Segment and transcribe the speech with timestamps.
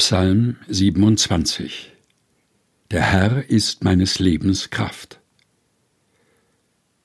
[0.00, 1.92] Psalm 27
[2.92, 5.18] Der Herr ist meines Lebens Kraft.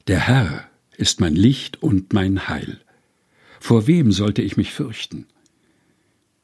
[0.05, 2.79] Der Herr ist mein Licht und mein Heil.
[3.59, 5.25] Vor wem sollte ich mich fürchten?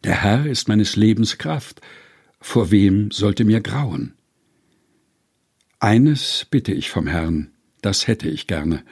[0.03, 1.81] Der Herr ist meines Lebens Kraft.
[2.41, 4.15] Vor wem sollte mir grauen?
[5.79, 7.51] Eines bitte ich vom Herrn,
[7.83, 8.83] das hätte ich gerne,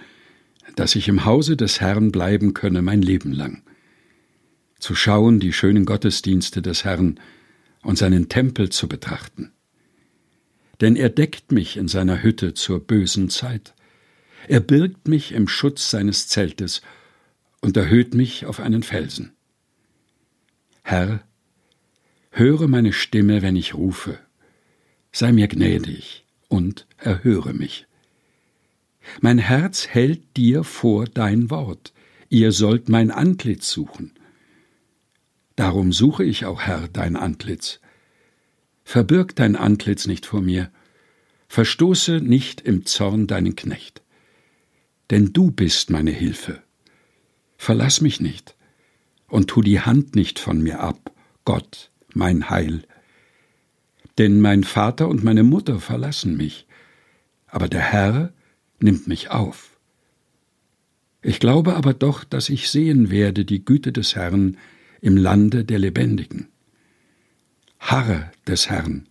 [0.76, 3.64] dass ich im Hause des Herrn bleiben könne mein Leben lang.
[4.78, 7.20] Zu schauen die schönen Gottesdienste des Herrn,
[7.88, 9.54] und seinen Tempel zu betrachten.
[10.82, 13.76] Denn er deckt mich in seiner Hütte zur bösen Zeit.
[14.50, 16.82] Er birgt mich im Schutz seines Zeltes
[17.62, 19.32] und erhöht mich auf einen Felsen.
[20.84, 21.24] Herr,
[22.30, 24.20] höre meine Stimme, wenn ich rufe.
[25.14, 27.88] Sei mir gnädig und erhöre mich.
[29.22, 31.94] Mein Herz hält dir vor dein Wort.
[32.28, 34.17] Ihr sollt mein Antlitz suchen.
[35.58, 37.82] Darum suche ich auch, Herr, dein Antlitz.
[38.86, 40.72] Verbirg dein Antlitz nicht vor mir,
[41.50, 44.04] verstoße nicht im Zorn deinen Knecht.
[45.10, 46.62] Denn du bist meine Hilfe.
[47.58, 48.56] Verlass mich nicht
[49.28, 51.12] und tu die Hand nicht von mir ab,
[51.44, 52.84] Gott, mein Heil.
[54.20, 56.68] Denn mein Vater und meine Mutter verlassen mich,
[57.48, 58.32] aber der Herr
[58.80, 59.80] nimmt mich auf.
[61.24, 64.58] Ich glaube aber doch, dass ich sehen werde die Güte des Herrn
[65.08, 66.50] im Lande der Lebendigen.
[67.80, 69.08] Harre des Herrn.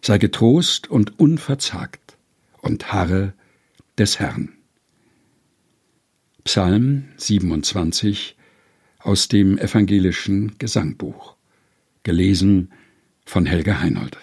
[0.00, 2.16] Sei getrost und unverzagt
[2.62, 3.34] und harre
[3.98, 4.52] des Herrn.
[6.44, 8.36] Psalm 27
[9.00, 11.34] aus dem evangelischen Gesangbuch.
[12.04, 12.70] Gelesen
[13.26, 14.20] von Helga Heinold.